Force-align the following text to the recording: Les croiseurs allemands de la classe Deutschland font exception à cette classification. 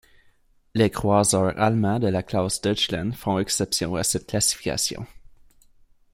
Les 0.73 0.89
croiseurs 0.89 1.55
allemands 1.61 1.99
de 1.99 2.07
la 2.07 2.23
classe 2.23 2.59
Deutschland 2.59 3.11
font 3.13 3.37
exception 3.37 3.93
à 3.93 4.03
cette 4.03 4.25
classification. 4.25 5.05